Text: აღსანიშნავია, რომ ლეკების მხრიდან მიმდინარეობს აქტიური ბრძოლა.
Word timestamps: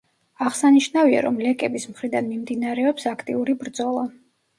აღსანიშნავია, 0.43 1.19
რომ 1.25 1.35
ლეკების 1.47 1.85
მხრიდან 1.91 2.31
მიმდინარეობს 2.31 3.05
აქტიური 3.13 3.57
ბრძოლა. 3.61 4.07